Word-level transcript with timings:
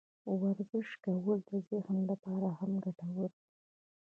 ورزش 0.41 0.89
کول 1.03 1.39
د 1.49 1.51
ذهن 1.69 1.97
لپاره 2.11 2.49
هم 2.59 2.71
ګټور 2.85 3.29
دي. 3.39 3.49